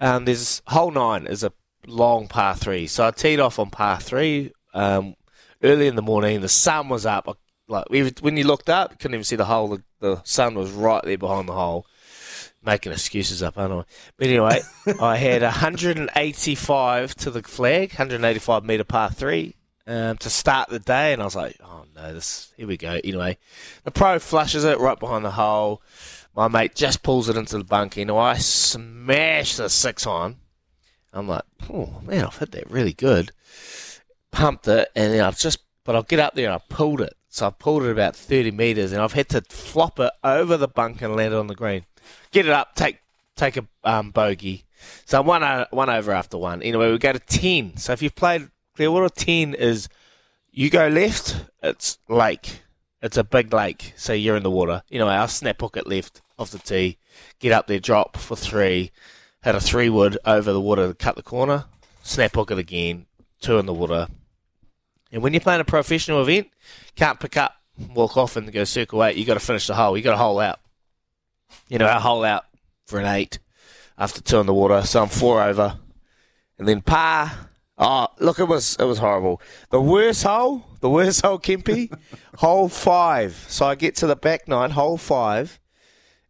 um, 0.00 0.24
there's 0.24 0.62
hole 0.66 0.90
nine 0.90 1.26
is 1.26 1.44
a 1.44 1.52
long 1.86 2.28
par 2.28 2.54
three. 2.56 2.86
So 2.86 3.06
I 3.06 3.10
teed 3.12 3.38
off 3.40 3.58
on 3.58 3.70
par 3.70 4.00
three 4.00 4.52
um, 4.74 5.14
early 5.62 5.86
in 5.86 5.96
the 5.96 6.02
morning. 6.02 6.40
The 6.40 6.48
sun 6.48 6.88
was 6.88 7.06
up. 7.06 7.28
I- 7.28 7.32
Like 7.70 7.86
when 8.20 8.36
you 8.36 8.44
looked 8.44 8.68
up, 8.70 8.92
you 8.92 8.96
couldn't 8.98 9.14
even 9.14 9.24
see 9.24 9.36
the 9.36 9.44
hole. 9.44 9.68
The, 9.68 9.82
the 10.00 10.22
sun 10.24 10.54
was 10.54 10.70
right 10.72 11.02
there 11.04 11.18
behind 11.18 11.48
the 11.48 11.52
hole. 11.54 11.86
Making 12.68 12.92
excuses 12.92 13.42
up, 13.42 13.56
aren't 13.56 13.72
I? 13.72 13.84
But 14.18 14.26
anyway, 14.26 14.60
I 15.00 15.16
had 15.16 15.40
185 15.40 17.14
to 17.14 17.30
the 17.30 17.42
flag, 17.42 17.92
185 17.92 18.62
metre 18.62 18.84
par 18.84 19.10
three. 19.10 19.54
um, 19.86 20.18
to 20.18 20.28
start 20.28 20.68
the 20.68 20.78
day, 20.78 21.14
and 21.14 21.22
I 21.22 21.24
was 21.24 21.34
like, 21.34 21.56
oh 21.64 21.84
no, 21.96 22.12
this 22.12 22.52
here 22.58 22.66
we 22.68 22.76
go. 22.76 23.00
Anyway, 23.02 23.38
the 23.84 23.90
pro 23.90 24.18
flushes 24.18 24.64
it 24.64 24.78
right 24.78 25.00
behind 25.00 25.24
the 25.24 25.30
hole. 25.30 25.80
My 26.36 26.46
mate 26.46 26.74
just 26.74 27.02
pulls 27.02 27.30
it 27.30 27.38
into 27.38 27.56
the 27.56 27.64
bunker. 27.64 28.00
You 28.00 28.06
know, 28.06 28.18
I 28.18 28.34
smash 28.36 29.56
the 29.56 29.70
six 29.70 30.06
on. 30.06 30.36
I'm 31.14 31.26
like, 31.26 31.44
oh 31.70 32.02
man, 32.04 32.26
I've 32.26 32.36
hit 32.36 32.52
that 32.52 32.70
really 32.70 32.92
good. 32.92 33.32
Pumped 34.30 34.68
it, 34.68 34.90
and 34.94 35.14
then 35.14 35.22
I've 35.22 35.38
just, 35.38 35.60
but 35.84 35.96
I'll 35.96 36.02
get 36.02 36.20
up 36.20 36.34
there 36.34 36.50
and 36.50 36.54
I 36.54 36.74
pulled 36.74 37.00
it. 37.00 37.14
So 37.30 37.46
I 37.46 37.50
pulled 37.50 37.84
it 37.84 37.90
about 37.90 38.14
30 38.14 38.50
metres, 38.50 38.92
and 38.92 39.00
I've 39.00 39.14
had 39.14 39.30
to 39.30 39.40
flop 39.48 39.98
it 40.00 40.12
over 40.22 40.58
the 40.58 40.68
bunker 40.68 41.06
and 41.06 41.16
land 41.16 41.32
it 41.32 41.38
on 41.38 41.46
the 41.46 41.54
green. 41.54 41.86
Get 42.30 42.46
it 42.46 42.52
up, 42.52 42.74
take 42.74 42.98
take 43.36 43.56
a 43.56 43.66
um, 43.84 44.10
bogey. 44.10 44.64
So 45.04 45.22
one, 45.22 45.42
uh, 45.42 45.66
one 45.70 45.90
over 45.90 46.12
after 46.12 46.38
one. 46.38 46.62
Anyway, 46.62 46.90
we 46.90 46.98
go 46.98 47.12
to 47.12 47.18
10. 47.18 47.76
So 47.78 47.92
if 47.92 48.02
you've 48.02 48.14
played 48.14 48.48
Clearwater, 48.76 49.08
10 49.08 49.54
is 49.54 49.88
you 50.50 50.70
go 50.70 50.88
left, 50.88 51.44
it's 51.62 51.98
lake. 52.08 52.60
It's 53.00 53.16
a 53.16 53.24
big 53.24 53.52
lake, 53.52 53.92
so 53.96 54.12
you're 54.12 54.36
in 54.36 54.42
the 54.42 54.50
water. 54.50 54.82
Anyway, 54.90 55.10
I'll 55.10 55.28
snap 55.28 55.60
hook 55.60 55.76
it 55.76 55.86
left 55.86 56.20
off 56.36 56.50
the 56.50 56.58
tee, 56.58 56.98
get 57.38 57.52
up 57.52 57.66
there, 57.66 57.78
drop 57.78 58.16
for 58.16 58.36
three, 58.36 58.90
hit 59.42 59.54
a 59.54 59.60
three 59.60 59.88
wood 59.88 60.18
over 60.24 60.52
the 60.52 60.60
water 60.60 60.88
to 60.88 60.94
cut 60.94 61.16
the 61.16 61.22
corner, 61.22 61.64
snap 62.02 62.34
hook 62.34 62.50
it 62.50 62.58
again, 62.58 63.06
two 63.40 63.58
in 63.58 63.66
the 63.66 63.74
water. 63.74 64.08
And 65.12 65.22
when 65.22 65.32
you're 65.32 65.40
playing 65.40 65.60
a 65.60 65.64
professional 65.64 66.22
event, 66.22 66.48
can't 66.96 67.20
pick 67.20 67.36
up, 67.36 67.54
walk 67.94 68.16
off 68.16 68.36
and 68.36 68.52
go 68.52 68.64
circle 68.64 69.04
eight. 69.04 69.16
You 69.16 69.24
got 69.24 69.34
to 69.34 69.40
finish 69.40 69.66
the 69.66 69.74
hole. 69.74 69.96
You 69.96 70.02
got 70.02 70.12
to 70.12 70.18
hole 70.18 70.40
out. 70.40 70.60
You 71.68 71.78
know, 71.78 71.86
I 71.86 71.98
hole 72.00 72.24
out 72.24 72.44
for 72.86 72.98
an 72.98 73.06
eight 73.06 73.38
after 73.96 74.20
two 74.20 74.38
in 74.38 74.46
the 74.46 74.54
water, 74.54 74.82
so 74.82 75.02
I'm 75.02 75.08
four 75.08 75.42
over, 75.42 75.78
and 76.58 76.66
then 76.66 76.80
par. 76.80 77.32
Oh, 77.80 78.08
look, 78.18 78.40
it 78.40 78.48
was 78.48 78.76
it 78.80 78.84
was 78.84 78.98
horrible. 78.98 79.40
The 79.70 79.80
worst 79.80 80.24
hole, 80.24 80.64
the 80.80 80.90
worst 80.90 81.24
hole, 81.24 81.38
Kempy, 81.38 81.92
hole 82.36 82.68
five. 82.68 83.44
So 83.48 83.66
I 83.66 83.74
get 83.74 83.94
to 83.96 84.06
the 84.06 84.16
back 84.16 84.48
nine, 84.48 84.70
hole 84.70 84.98
five, 84.98 85.60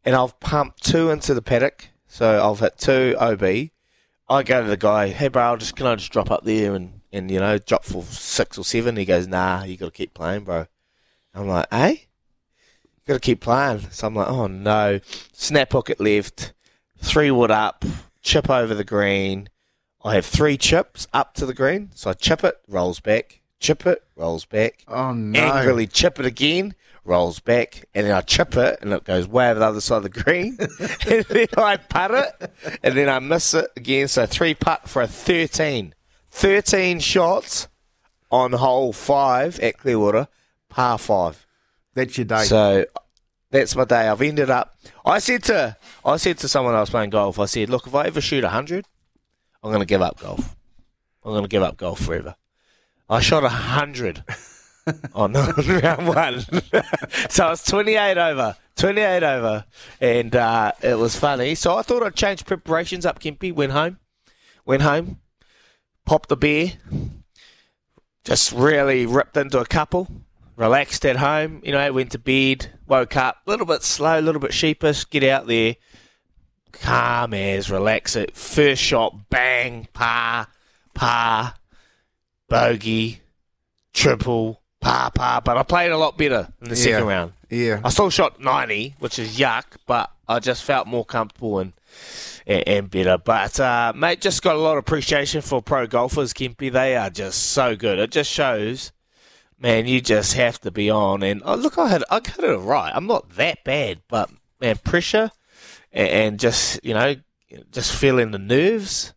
and 0.04 0.14
I've 0.14 0.38
pumped 0.40 0.82
two 0.84 1.10
into 1.10 1.34
the 1.34 1.42
paddock. 1.42 1.88
So 2.06 2.50
I've 2.50 2.60
hit 2.60 2.78
two 2.78 3.14
OB. 3.18 3.70
I 4.30 4.42
go 4.42 4.62
to 4.62 4.68
the 4.68 4.76
guy, 4.76 5.08
hey 5.08 5.28
bro, 5.28 5.56
just 5.56 5.74
can 5.74 5.86
I 5.86 5.94
just 5.94 6.12
drop 6.12 6.30
up 6.30 6.44
there 6.44 6.74
and, 6.74 7.00
and 7.12 7.30
you 7.30 7.40
know 7.40 7.56
drop 7.58 7.84
for 7.84 8.02
six 8.02 8.58
or 8.58 8.64
seven? 8.64 8.96
He 8.96 9.06
goes, 9.06 9.26
nah, 9.26 9.64
you 9.64 9.76
got 9.76 9.86
to 9.86 9.90
keep 9.92 10.12
playing, 10.12 10.44
bro. 10.44 10.66
I'm 11.34 11.48
like, 11.48 11.66
eh? 11.70 11.96
Got 13.08 13.14
to 13.14 13.20
keep 13.20 13.40
playing. 13.40 13.80
So 13.90 14.06
I'm 14.06 14.14
like, 14.14 14.28
oh 14.28 14.48
no. 14.48 15.00
Snap 15.32 15.70
pocket 15.70 15.98
left, 15.98 16.52
three 16.98 17.30
wood 17.30 17.50
up, 17.50 17.82
chip 18.20 18.50
over 18.50 18.74
the 18.74 18.84
green. 18.84 19.48
I 20.04 20.14
have 20.16 20.26
three 20.26 20.58
chips 20.58 21.06
up 21.14 21.32
to 21.36 21.46
the 21.46 21.54
green, 21.54 21.88
so 21.94 22.10
I 22.10 22.12
chip 22.12 22.44
it, 22.44 22.60
rolls 22.68 23.00
back, 23.00 23.40
chip 23.60 23.86
it, 23.86 24.02
rolls 24.14 24.44
back. 24.44 24.84
Oh, 24.86 25.14
no. 25.14 25.40
Angrily 25.40 25.86
chip 25.86 26.20
it 26.20 26.26
again, 26.26 26.74
rolls 27.02 27.40
back, 27.40 27.86
and 27.94 28.06
then 28.06 28.14
I 28.14 28.20
chip 28.20 28.54
it, 28.56 28.78
and 28.82 28.92
it 28.92 29.04
goes 29.04 29.26
way 29.26 29.48
over 29.50 29.58
the 29.58 29.64
other 29.66 29.80
side 29.80 29.96
of 29.96 30.02
the 30.02 30.10
green. 30.10 30.58
and 31.08 31.24
then 31.24 31.48
I 31.56 31.78
putt 31.78 32.10
it, 32.10 32.78
and 32.82 32.94
then 32.94 33.08
I 33.08 33.20
miss 33.20 33.54
it 33.54 33.70
again. 33.74 34.08
So 34.08 34.26
three 34.26 34.52
putt 34.52 34.86
for 34.86 35.00
a 35.00 35.08
13. 35.08 35.94
13 36.30 37.00
shots 37.00 37.68
on 38.30 38.52
hole 38.52 38.92
five 38.92 39.58
at 39.60 39.78
Clearwater, 39.78 40.28
par 40.68 40.98
five. 40.98 41.46
That's 41.98 42.16
your 42.16 42.26
day. 42.26 42.44
So 42.44 42.84
that's 43.50 43.74
my 43.74 43.84
day. 43.84 44.06
I've 44.06 44.22
ended 44.22 44.50
up. 44.50 44.76
I 45.04 45.18
said 45.18 45.42
to 45.44 45.76
I 46.04 46.16
said 46.16 46.38
to 46.38 46.48
someone 46.48 46.76
I 46.76 46.80
was 46.80 46.90
playing 46.90 47.10
golf. 47.10 47.40
I 47.40 47.46
said, 47.46 47.70
"Look, 47.70 47.88
if 47.88 47.94
I 47.94 48.06
ever 48.06 48.20
shoot 48.20 48.44
hundred, 48.44 48.86
I'm 49.64 49.70
going 49.70 49.80
to 49.80 49.86
give 49.86 50.00
up 50.00 50.20
golf. 50.20 50.54
I'm 51.24 51.32
going 51.32 51.42
to 51.42 51.48
give 51.48 51.64
up 51.64 51.76
golf 51.76 52.00
forever." 52.00 52.36
I 53.10 53.18
shot 53.18 53.42
hundred 53.42 54.22
on 55.12 55.32
round 55.32 56.06
one, 56.06 56.40
so 57.28 57.46
I 57.46 57.50
was 57.50 57.64
28 57.64 58.16
over, 58.16 58.56
28 58.76 59.22
over, 59.24 59.64
and 60.00 60.36
uh, 60.36 60.72
it 60.80 60.98
was 60.98 61.16
funny. 61.16 61.56
So 61.56 61.76
I 61.76 61.82
thought 61.82 62.04
I'd 62.04 62.14
change 62.14 62.44
preparations 62.44 63.04
up. 63.04 63.18
Kempy 63.18 63.52
went 63.52 63.72
home, 63.72 63.98
went 64.64 64.82
home, 64.82 65.18
popped 66.04 66.28
the 66.28 66.36
beer, 66.36 66.74
just 68.22 68.52
really 68.52 69.04
ripped 69.04 69.36
into 69.36 69.58
a 69.58 69.66
couple 69.66 70.06
relaxed 70.58 71.06
at 71.06 71.16
home. 71.16 71.62
You 71.64 71.72
know, 71.72 71.92
went 71.92 72.12
to 72.12 72.18
bed, 72.18 72.70
woke 72.86 73.16
up 73.16 73.38
a 73.46 73.50
little 73.50 73.64
bit 73.64 73.82
slow, 73.82 74.18
a 74.18 74.20
little 74.20 74.40
bit 74.40 74.52
sheepish. 74.52 75.08
Get 75.08 75.24
out 75.24 75.46
there, 75.46 75.76
calm 76.72 77.32
as, 77.32 77.70
relax 77.70 78.16
it. 78.16 78.36
First 78.36 78.82
shot, 78.82 79.30
bang, 79.30 79.88
par, 79.94 80.48
par, 80.92 81.54
bogey, 82.48 83.20
triple, 83.94 84.60
par, 84.80 85.10
par. 85.12 85.40
But 85.40 85.56
I 85.56 85.62
played 85.62 85.92
a 85.92 85.96
lot 85.96 86.18
better 86.18 86.48
in 86.60 86.68
the 86.68 86.76
second 86.76 87.06
round. 87.06 87.32
yeah. 87.48 87.80
I 87.82 87.88
still 87.88 88.10
shot 88.10 88.40
90, 88.40 88.96
which 88.98 89.18
is 89.18 89.38
yuck, 89.38 89.64
but 89.86 90.10
I 90.28 90.40
just 90.40 90.64
felt 90.64 90.86
more 90.86 91.04
comfortable 91.04 91.60
and 91.60 91.72
and, 92.46 92.66
and 92.66 92.90
better. 92.90 93.18
But 93.18 93.58
uh, 93.60 93.92
mate, 93.94 94.20
just 94.20 94.42
got 94.42 94.56
a 94.56 94.58
lot 94.58 94.72
of 94.72 94.78
appreciation 94.78 95.40
for 95.40 95.62
pro 95.62 95.86
golfers, 95.86 96.32
Kempy. 96.32 96.70
They 96.72 96.96
are 96.96 97.10
just 97.10 97.50
so 97.50 97.76
good. 97.76 97.98
It 97.98 98.10
just 98.10 98.30
shows, 98.30 98.92
man, 99.58 99.86
you 99.86 100.00
just 100.00 100.34
have 100.34 100.60
to 100.60 100.70
be 100.70 100.90
on. 100.90 101.22
And 101.22 101.42
oh, 101.44 101.54
look, 101.54 101.78
I 101.78 101.88
had 101.88 102.04
I 102.10 102.20
got 102.20 102.40
it 102.44 102.56
right. 102.56 102.92
I'm 102.94 103.06
not 103.06 103.30
that 103.30 103.64
bad, 103.64 104.02
but 104.08 104.30
man, 104.60 104.76
pressure 104.84 105.30
and, 105.92 106.08
and 106.08 106.40
just 106.40 106.80
you 106.84 106.94
know, 106.94 107.16
just 107.70 107.94
feeling 107.94 108.30
the 108.30 108.38
nerves. 108.38 109.14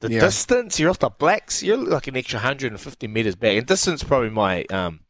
The 0.00 0.10
Yeah. 0.10 0.20
distance, 0.20 0.78
you're 0.78 0.90
off 0.90 0.98
the 0.98 1.08
blacks, 1.08 1.62
you're 1.62 1.78
like 1.78 2.06
an 2.06 2.16
extra 2.18 2.36
150 2.36 3.08
metres 3.08 3.34
back. 3.34 3.56
And 3.56 3.66
distance 3.66 4.04
probably 4.04 4.28
my, 4.28 4.64
um, 4.64 5.00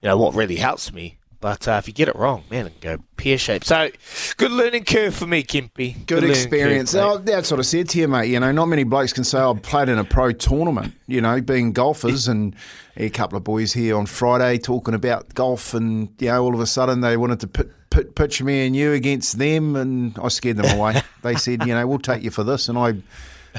you 0.00 0.08
know, 0.08 0.16
what 0.16 0.34
really 0.34 0.56
helps 0.56 0.92
me. 0.92 1.18
But 1.42 1.66
uh, 1.66 1.72
if 1.72 1.88
you 1.88 1.92
get 1.92 2.08
it 2.08 2.14
wrong, 2.14 2.44
man, 2.52 2.68
it 2.68 2.80
can 2.80 2.96
go 2.98 3.04
pear 3.16 3.36
shaped. 3.36 3.66
So, 3.66 3.90
good 4.36 4.52
learning 4.52 4.84
curve 4.84 5.12
for 5.12 5.26
me, 5.26 5.42
Kimpy. 5.42 6.06
Good 6.06 6.22
learning 6.22 6.30
experience. 6.30 6.92
curve, 6.92 7.02
oh, 7.02 7.18
that's 7.18 7.50
what 7.50 7.58
I 7.58 7.64
said 7.64 7.88
to 7.90 7.98
you, 7.98 8.06
mate. 8.06 8.28
You 8.28 8.38
know, 8.38 8.52
not 8.52 8.66
many 8.66 8.84
blokes 8.84 9.12
can 9.12 9.24
say 9.24 9.40
I've 9.40 9.60
played 9.60 9.88
in 9.88 9.98
a 9.98 10.04
pro 10.04 10.30
tournament. 10.30 10.94
You 11.08 11.20
know, 11.20 11.40
being 11.40 11.72
golfers, 11.72 12.28
and 12.28 12.54
a 12.96 13.10
couple 13.10 13.36
of 13.36 13.42
boys 13.42 13.72
here 13.72 13.96
on 13.96 14.06
Friday 14.06 14.56
talking 14.58 14.94
about 14.94 15.34
golf, 15.34 15.74
and 15.74 16.14
you 16.20 16.28
know, 16.28 16.44
all 16.44 16.54
of 16.54 16.60
a 16.60 16.66
sudden 16.66 17.00
they 17.00 17.16
wanted 17.16 17.40
to 17.40 17.48
pit, 17.48 18.14
pitch 18.14 18.40
me 18.40 18.64
and 18.64 18.76
you 18.76 18.92
against 18.92 19.36
them, 19.36 19.74
and 19.74 20.16
I 20.22 20.28
scared 20.28 20.58
them 20.58 20.78
away. 20.78 21.02
they 21.22 21.34
said, 21.34 21.66
you 21.66 21.74
know, 21.74 21.84
we'll 21.88 21.98
take 21.98 22.22
you 22.22 22.30
for 22.30 22.44
this, 22.44 22.68
and 22.68 22.78
I 22.78 22.94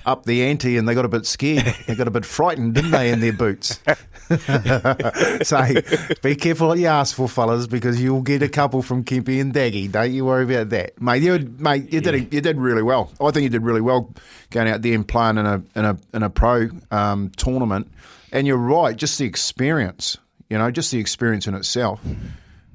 upped 0.05 0.25
the 0.25 0.43
ante, 0.43 0.77
and 0.77 0.87
they 0.87 0.93
got 0.93 1.05
a 1.05 1.09
bit 1.09 1.25
scared. 1.25 1.73
They 1.87 1.95
got 1.95 2.07
a 2.07 2.11
bit 2.11 2.25
frightened, 2.25 2.75
didn't 2.75 2.91
they, 2.91 3.11
in 3.11 3.19
their 3.19 3.33
boots? 3.33 3.79
so 5.43 5.65
be 6.21 6.35
careful 6.35 6.67
what 6.69 6.79
you 6.79 6.87
ask 6.87 7.15
for, 7.15 7.27
fellas, 7.27 7.67
because 7.67 8.01
you'll 8.01 8.21
get 8.21 8.41
a 8.41 8.49
couple 8.49 8.81
from 8.81 9.03
Kempy 9.03 9.39
and 9.41 9.53
Daggy. 9.53 9.91
Don't 9.91 10.11
you 10.11 10.25
worry 10.25 10.43
about 10.43 10.69
that, 10.69 11.01
mate. 11.01 11.23
You, 11.23 11.39
mate, 11.59 11.91
you 11.91 12.01
did 12.01 12.33
you 12.33 12.41
did 12.41 12.57
really 12.57 12.83
well. 12.83 13.11
I 13.21 13.31
think 13.31 13.43
you 13.43 13.49
did 13.49 13.63
really 13.63 13.81
well 13.81 14.13
going 14.49 14.67
out 14.67 14.81
there 14.81 14.93
and 14.93 15.07
playing 15.07 15.37
in 15.37 15.45
a 15.45 15.63
in 15.75 15.85
a 15.85 15.97
in 16.13 16.23
a 16.23 16.29
pro 16.29 16.69
um, 16.91 17.29
tournament. 17.37 17.91
And 18.31 18.47
you're 18.47 18.57
right, 18.57 18.95
just 18.95 19.19
the 19.19 19.25
experience. 19.25 20.17
You 20.49 20.57
know, 20.57 20.71
just 20.71 20.91
the 20.91 20.99
experience 20.99 21.47
in 21.47 21.53
itself. 21.55 21.99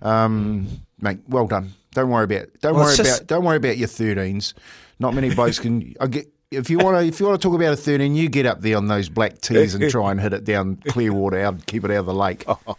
Um, 0.03 0.69
mate, 1.01 1.19
well 1.29 1.47
done. 1.47 1.73
Don't 1.93 2.11
worry 2.11 2.25
about 2.25 2.49
don't 2.61 2.75
Well, 2.75 2.85
worry 2.85 2.97
just- 2.97 3.19
about 3.21 3.27
don't 3.29 3.45
worry 3.45 3.57
about 3.57 3.77
your 3.79 3.89
13s. 3.89 4.55
Not 5.01 5.15
many 5.15 5.33
blokes 5.35 5.59
can. 5.59 5.95
I 6.01 6.07
get. 6.09 6.27
If 6.51 6.71
you 6.71 6.79
want 6.79 6.97
to, 6.97 7.05
if 7.07 7.21
you 7.21 7.27
want 7.27 7.41
to 7.41 7.47
talk 7.49 7.55
about 7.55 7.75
a 7.75 7.77
thirteen, 7.77 8.15
you 8.15 8.29
get 8.29 8.47
up 8.47 8.63
there 8.63 8.77
on 8.79 8.87
those 8.89 9.09
black 9.09 9.41
tees 9.41 9.75
and 9.75 9.91
try 9.91 10.11
and 10.11 10.21
hit 10.21 10.33
it 10.33 10.45
down 10.45 10.77
clear 10.77 11.13
water 11.13 11.39
out, 11.41 11.67
keep 11.67 11.85
it 11.85 11.91
out 11.91 11.99
of 11.99 12.07
the 12.07 12.15
lake. 12.15 12.45
Oh. 12.49 12.77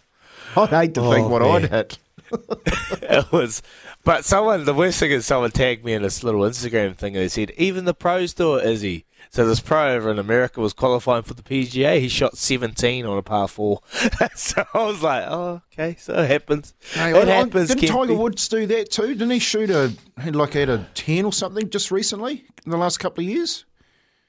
I'd 0.58 0.70
hate 0.70 0.94
to 0.96 1.02
think 1.02 1.28
Oh, 1.28 1.30
what 1.30 1.42
man. 1.44 1.66
I'd 1.66 1.70
hit. 1.72 1.98
it 3.04 3.32
was. 3.32 3.62
But 4.04 4.26
someone, 4.26 4.66
the 4.66 4.74
worst 4.74 5.00
thing 5.00 5.12
is 5.12 5.26
someone 5.28 5.52
tagged 5.52 5.86
me 5.86 5.94
in 5.94 6.02
this 6.02 6.24
little 6.24 6.42
Instagram 6.42 6.96
thing 6.96 7.16
and 7.16 7.24
they 7.24 7.28
said, 7.30 7.52
even 7.58 7.86
the 7.86 7.94
pros 7.94 8.34
do 8.34 8.56
it, 8.56 8.66
Izzy. 8.66 9.06
So 9.32 9.46
this 9.46 9.60
pro 9.60 9.94
over 9.94 10.10
in 10.10 10.18
America 10.18 10.60
was 10.60 10.74
qualifying 10.74 11.22
for 11.22 11.36
the 11.36 11.44
PGA. 11.44 12.00
He 12.00 12.10
shot 12.10 12.36
17 12.36 13.06
on 13.06 13.18
a 13.18 13.22
par 13.22 13.48
four. 13.48 13.82
so 14.36 14.66
I 14.74 14.86
was 14.86 15.04
like, 15.04 15.24
oh, 15.28 15.62
okay, 15.72 15.96
so 16.00 16.14
it 16.14 16.28
happens. 16.28 16.74
Hey, 16.94 17.12
it 17.12 17.16
I- 17.16 17.22
I- 17.32 17.36
happens, 17.36 17.70
didn't 17.70 17.90
Tiger 17.90 18.14
Kempy. 18.14 18.18
Woods 18.18 18.48
do 18.48 18.66
that 18.66 18.90
too? 18.90 19.08
Didn't 19.10 19.30
he 19.30 19.38
shoot 19.40 19.70
a 19.70 19.94
like 20.32 20.56
at 20.56 20.68
a 20.70 20.88
ten 20.96 21.26
or 21.26 21.34
something 21.34 21.70
just 21.70 21.92
recently 21.92 22.44
in 22.66 22.72
the 22.72 22.78
last 22.78 22.98
couple 22.98 23.24
of 23.24 23.30
years? 23.30 23.66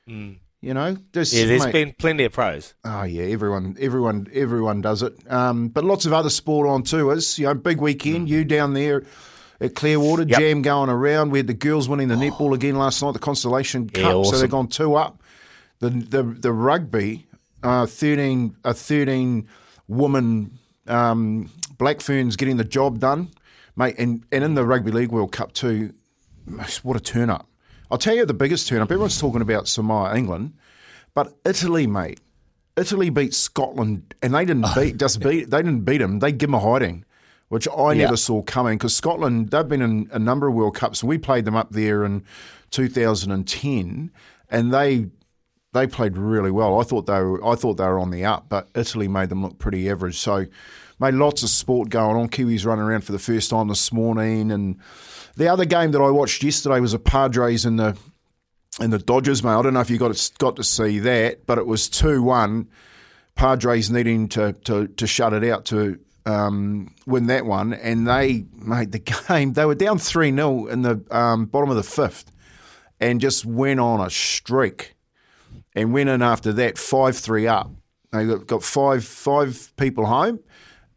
You 0.07 0.75
know, 0.75 0.97
there's. 1.13 1.33
Yeah, 1.33 1.47
there's 1.47 1.65
mate, 1.65 1.73
been 1.73 1.93
plenty 1.99 2.25
of 2.25 2.33
pros. 2.33 2.75
Oh 2.85 3.05
yeah, 3.05 3.23
everyone, 3.25 3.77
everyone, 3.81 4.27
everyone 4.33 4.81
does 4.83 5.03
it. 5.03 5.15
Um, 5.33 5.69
but 5.69 5.85
lots 5.85 6.05
of 6.05 6.13
other 6.13 6.31
sport 6.31 6.69
on 6.69 6.83
too. 6.83 7.11
Is 7.11 7.39
you 7.39 7.47
know, 7.47 7.55
big 7.55 7.81
weekend. 7.81 8.29
You 8.29 8.45
down 8.45 8.75
there 8.75 9.05
at 9.61 9.75
Clearwater, 9.75 10.23
Yep. 10.23 10.39
jam 10.39 10.63
going 10.63 10.89
around. 10.89 11.31
We 11.31 11.39
had 11.39 11.47
the 11.47 11.55
girls 11.55 11.89
winning 11.89 12.09
the 12.09 12.15
netball 12.17 12.55
again 12.55 12.77
last 12.77 13.03
night, 13.03 13.13
the 13.13 13.19
Constellation 13.19 13.89
Cup. 13.89 14.03
Yeah, 14.03 14.23
So 14.25 14.39
they've 14.39 14.51
gone 14.51 14.69
two 14.69 14.95
up. 14.95 15.23
The 15.81 15.91
the 15.91 16.23
the 16.23 16.53
rugby, 16.53 17.27
uh, 17.63 17.87
thirteen 17.87 18.57
a 18.65 18.73
thirteen 18.75 19.49
woman 19.89 20.59
um, 20.87 21.51
Black 21.79 22.01
Ferns 22.01 22.37
getting 22.37 22.57
the 22.57 22.65
job 22.65 22.99
done, 23.01 23.31
mate. 23.77 23.95
And 23.99 24.25
and 24.33 24.45
in 24.45 24.55
the 24.55 24.65
Rugby 24.65 24.91
League 24.91 25.11
World 25.13 25.33
Cup 25.33 25.53
too, 25.53 25.93
what 26.83 26.97
a 26.97 27.01
turn 27.01 27.31
up. 27.31 27.47
I'll 27.91 27.99
tell 27.99 28.15
you 28.15 28.25
the 28.27 28.35
biggest 28.35 28.69
turn 28.69 28.81
up. 28.81 28.91
Everyone's 28.91 29.19
talking 29.21 29.41
about 29.43 29.67
Samoa, 29.69 30.17
England, 30.17 30.53
but 31.15 31.35
Italy, 31.45 31.87
mate. 31.87 32.21
Italy 32.77 33.11
beat 33.11 33.35
Scotland, 33.35 34.15
and 34.23 34.33
they 34.35 34.45
didn't 34.45 34.67
beat 34.75 34.97
just 34.97 35.21
beat 35.21 35.51
they 35.51 35.59
didn't 35.63 35.85
beat 35.85 35.99
them. 35.99 36.19
They 36.21 36.31
give 36.33 36.49
them 36.51 36.55
a 36.55 36.61
hiding, 36.61 37.05
which 37.51 37.69
I 37.69 37.93
Yeah. 37.93 38.05
never 38.05 38.17
saw 38.17 38.41
coming 38.43 38.79
because 38.79 38.95
Scotland 38.97 39.51
they've 39.51 39.69
been 39.69 39.83
in 39.83 40.09
a 40.13 40.19
number 40.19 40.49
of 40.49 40.55
World 40.55 40.75
Cups, 40.75 41.03
and 41.03 41.09
we 41.11 41.19
played 41.19 41.45
them 41.45 41.55
up 41.57 41.71
there 41.73 42.05
in 42.05 42.23
2010, 42.71 44.11
and 44.51 44.73
they 44.73 45.07
they 45.73 45.87
played 45.87 46.17
really 46.17 46.51
well. 46.51 46.81
I 46.81 46.83
thought 46.83 47.07
they 47.07 47.21
were 47.21 47.45
I 47.47 47.55
thought 47.55 47.75
they 47.77 47.85
were 47.85 47.99
on 48.01 48.11
the 48.11 48.25
up, 48.25 48.47
but 48.49 48.69
Italy 48.75 49.09
made 49.09 49.29
them 49.29 49.43
look 49.43 49.59
pretty 49.59 49.89
average. 49.91 50.19
So, 50.19 50.47
made 50.99 51.15
lots 51.15 51.43
of 51.43 51.49
sport 51.51 51.91
going 51.91 52.17
on. 52.17 52.29
Kiwis 52.29 52.65
running 52.67 52.85
around 52.85 53.03
for 53.05 53.13
the 53.13 53.19
first 53.19 53.51
time 53.51 53.69
this 53.69 53.93
morning, 53.93 54.51
and 54.51 54.77
the 55.37 55.49
other 55.49 55.65
game 55.65 55.93
that 55.93 56.01
I 56.01 56.11
watched 56.11 56.43
yesterday 56.43 56.81
was 56.81 56.93
the 56.93 56.99
Padres 56.99 57.65
and 57.65 57.79
the 57.79 57.97
and 58.81 58.93
the 58.93 58.99
Dodgers, 58.99 59.43
mate. 59.45 59.51
I 59.51 59.63
don't 59.63 59.75
know 59.75 59.81
if 59.81 59.91
you 59.91 59.99
got 59.99 60.15
to, 60.15 60.33
got 60.39 60.57
to 60.57 60.65
see 60.65 60.99
that, 61.01 61.47
but 61.47 61.59
it 61.59 61.67
was 61.67 61.89
two 61.89 62.23
one. 62.23 62.69
Padres 63.37 63.91
needing 63.91 64.29
to, 64.29 64.53
to, 64.65 64.87
to 64.89 65.07
shut 65.07 65.33
it 65.33 65.45
out 65.51 65.65
to 65.67 65.99
um, 66.27 66.95
win 67.07 67.27
that 67.27 67.47
one, 67.47 67.73
and 67.73 68.07
they 68.07 68.45
made 68.53 68.93
the 68.93 68.99
game. 69.29 69.53
They 69.55 69.65
were 69.65 69.75
down 69.75 69.99
three 69.99 70.33
0 70.33 70.67
in 70.67 70.83
the 70.83 71.03
um, 71.11 71.47
bottom 71.47 71.71
of 71.71 71.77
the 71.77 71.83
fifth, 71.83 72.31
and 72.99 73.21
just 73.21 73.45
went 73.45 73.81
on 73.81 74.01
a 74.01 74.11
streak, 74.11 74.95
and 75.75 75.93
went 75.93 76.09
in 76.09 76.23
after 76.23 76.53
that 76.53 76.79
five 76.79 77.17
three 77.17 77.47
up. 77.47 77.71
They 78.13 78.27
got, 78.27 78.47
got 78.47 78.63
five 78.63 79.05
five 79.05 79.73
people 79.77 80.07
home, 80.07 80.41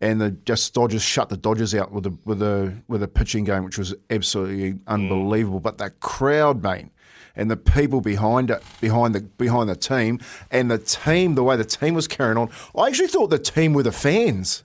and 0.02 0.20
the 0.20 0.32
just 0.32 0.74
Dodgers 0.74 1.02
shut 1.02 1.30
the 1.30 1.38
Dodgers 1.38 1.74
out 1.74 1.92
with 1.92 2.06
a 2.06 2.18
with 2.26 2.42
a 2.42 2.74
with 2.88 3.04
a 3.04 3.08
pitching 3.08 3.44
game, 3.44 3.64
which 3.64 3.78
was 3.78 3.94
absolutely 4.10 4.80
unbelievable. 4.88 5.60
But 5.60 5.78
the 5.78 5.92
crowd, 5.92 6.64
mate, 6.64 6.88
and 7.36 7.50
the 7.50 7.58
people 7.58 8.02
behind 8.02 8.50
it, 8.50 8.64
behind 8.82 9.16
the 9.16 9.22
behind 9.22 9.70
the 9.70 9.76
team, 9.76 10.20
and 10.52 10.70
the 10.70 10.78
team, 10.78 11.36
the 11.36 11.44
way 11.44 11.56
the 11.56 11.66
team 11.66 11.94
was 11.94 12.08
carrying 12.08 12.38
on, 12.38 12.50
I 12.76 12.88
actually 12.88 13.08
thought 13.08 13.30
the 13.30 13.40
team 13.40 13.74
were 13.74 13.84
the 13.84 13.92
fans. 13.92 14.64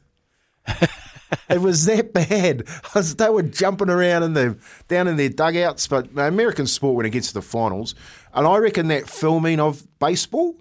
it 1.48 1.60
was 1.60 1.84
that 1.86 2.12
bad. 2.12 2.64
Was- 2.94 3.14
They 3.16 3.28
were 3.28 3.42
jumping 3.42 3.90
around 3.90 4.22
in 4.22 4.32
the 4.34 4.56
down 4.88 5.08
in 5.08 5.16
their 5.16 5.28
dugouts. 5.28 5.86
But 5.86 6.08
American 6.16 6.66
sport 6.66 6.96
when 6.96 7.06
it 7.06 7.10
gets 7.10 7.28
to 7.28 7.34
the 7.34 7.42
finals, 7.42 7.94
and 8.34 8.46
I 8.46 8.56
reckon 8.58 8.88
that 8.88 9.08
filming 9.08 9.60
of 9.60 9.86
baseball. 9.98 10.54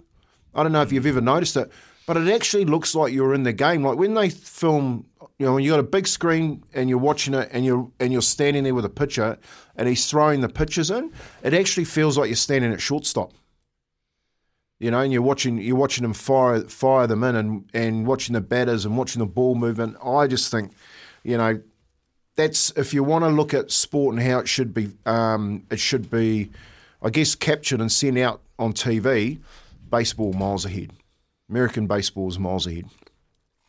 I 0.56 0.64
don't 0.64 0.72
know 0.72 0.82
if 0.82 0.92
you've 0.92 1.06
ever 1.06 1.22
noticed 1.22 1.56
it, 1.56 1.72
but 2.08 2.18
it 2.18 2.28
actually 2.34 2.66
looks 2.66 2.96
like 2.96 3.14
you're 3.14 3.34
in 3.36 3.44
the 3.44 3.54
game. 3.54 3.84
Like 3.84 3.98
when 4.00 4.16
they 4.16 4.30
film, 4.30 5.06
you 5.38 5.46
know, 5.46 5.54
when 5.54 5.64
you 5.64 5.70
got 5.70 5.80
a 5.80 5.84
big 5.84 6.08
screen 6.08 6.64
and 6.74 6.90
you're 6.90 6.98
watching 6.98 7.34
it, 7.36 7.50
and 7.52 7.64
you're 7.64 7.90
and 8.00 8.12
you're 8.12 8.22
standing 8.24 8.64
there 8.64 8.74
with 8.74 8.86
a 8.86 8.90
pitcher, 8.90 9.38
and 9.76 9.88
he's 9.88 10.10
throwing 10.10 10.42
the 10.42 10.50
pitches 10.50 10.90
in. 10.90 11.12
It 11.44 11.54
actually 11.54 11.86
feels 11.86 12.18
like 12.18 12.28
you're 12.30 12.36
standing 12.36 12.74
at 12.74 12.82
shortstop. 12.82 13.34
You 14.80 14.92
know, 14.92 15.00
and 15.00 15.12
you're 15.12 15.24
watching 15.24 15.58
you're 15.58 15.76
watching 15.76 16.04
them 16.04 16.14
fire 16.14 16.62
fire 16.62 17.08
them 17.08 17.24
in, 17.24 17.36
and 17.36 17.70
and 17.74 18.06
watching 18.06 18.34
the 18.34 18.42
batters 18.42 18.86
and 18.86 18.98
watching 18.98 19.20
the 19.20 19.26
ball 19.26 19.56
movement. 19.56 19.98
I 20.04 20.28
just 20.28 20.52
think, 20.52 20.72
you 21.24 21.38
know, 21.38 21.62
that's 22.36 22.72
if 22.78 22.94
you 22.94 23.04
want 23.04 23.26
to 23.26 23.30
look 23.30 23.54
at 23.54 23.72
sport 23.72 24.16
and 24.16 24.24
how 24.24 24.40
it 24.40 24.48
should 24.48 24.74
be, 24.74 24.92
um, 25.06 25.64
it 25.72 25.80
should 25.80 26.12
be, 26.12 26.52
I 27.02 27.10
guess, 27.10 27.34
captured 27.34 27.82
and 27.82 27.92
sent 27.92 28.18
out 28.20 28.42
on 28.60 28.74
TV. 28.74 29.40
Baseball 29.90 30.34
miles 30.34 30.66
ahead. 30.66 30.92
American 31.50 31.88
baseball 31.88 32.28
is 32.28 32.38
miles 32.38 32.68
ahead. 32.68 32.86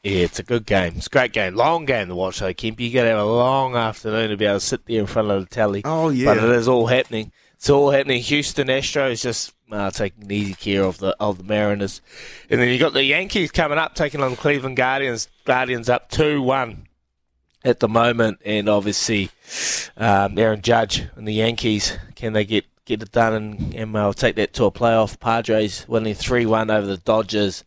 Yeah, 0.03 0.23
it's 0.23 0.39
a 0.39 0.43
good 0.43 0.65
game. 0.65 0.95
It's 0.97 1.07
a 1.07 1.11
great 1.11 1.33
game. 1.33 1.55
Long 1.55 1.85
game 1.85 2.09
to 2.09 2.15
watch, 2.15 2.39
though, 2.39 2.53
Kemp. 2.55 2.79
you 2.81 2.93
got 2.93 3.03
to 3.03 3.09
have 3.09 3.19
a 3.19 3.25
long 3.25 3.75
afternoon 3.75 4.31
to 4.31 4.37
be 4.37 4.45
able 4.45 4.57
to 4.57 4.65
sit 4.65 4.87
there 4.87 5.01
in 5.01 5.07
front 5.07 5.31
of 5.31 5.41
the 5.41 5.55
telly. 5.55 5.83
Oh, 5.85 6.09
yeah. 6.09 6.27
But 6.27 6.39
it 6.39 6.51
is 6.51 6.69
all 6.69 6.87
happening. 6.87 7.33
It's 7.59 7.69
all 7.69 7.91
happening. 7.91 8.23
Houston 8.23 8.69
Astros 8.69 9.21
just 9.21 9.53
uh, 9.73 9.91
taking 9.91 10.31
easy 10.31 10.55
care 10.55 10.85
of 10.85 10.99
the 10.99 11.17
of 11.19 11.39
the 11.39 11.45
Mariners. 11.45 12.01
And 12.49 12.61
then 12.61 12.69
you 12.69 12.79
got 12.79 12.93
the 12.93 13.03
Yankees 13.03 13.51
coming 13.51 13.79
up, 13.79 13.97
taking 13.97 14.23
on 14.23 14.37
Cleveland 14.37 14.77
Guardians. 14.77 15.29
Guardians 15.45 15.89
up 15.89 16.09
2 16.09 16.41
1 16.41 16.87
at 17.65 17.81
the 17.81 17.89
moment. 17.89 18.39
And 18.45 18.69
obviously, 18.69 19.31
um, 19.97 20.39
Aaron 20.39 20.63
Judge 20.63 21.09
and 21.17 21.27
the 21.27 21.35
Yankees, 21.35 21.99
can 22.15 22.33
they 22.33 22.45
get, 22.45 22.65
get 22.85 23.03
it 23.03 23.11
done 23.11 23.35
and, 23.35 23.75
and 23.75 23.97
uh, 23.97 24.13
take 24.13 24.37
that 24.37 24.53
to 24.55 24.67
a 24.67 24.71
playoff? 24.71 25.19
Padres 25.19 25.85
winning 25.89 26.15
3 26.15 26.47
1 26.47 26.71
over 26.71 26.87
the 26.87 26.97
Dodgers 26.97 27.65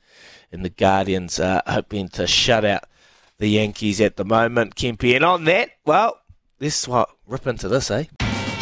and 0.54 0.63
the 0.63 0.69
Guardians 0.69 1.38
uh, 1.38 1.62
hoping 1.67 2.08
to 2.10 2.25
shut 2.27 2.63
out 2.63 2.86
the 3.39 3.49
Yankees 3.49 3.99
at 3.99 4.15
the 4.15 4.23
moment, 4.23 4.75
Kempy. 4.75 5.17
And 5.17 5.25
on 5.25 5.43
that, 5.45 5.71
well, 5.86 6.17
this 6.60 6.82
is 6.82 6.88
what 6.88 7.10
rip 7.27 7.45
into 7.45 7.67
this, 7.67 7.91
eh? 7.91 8.06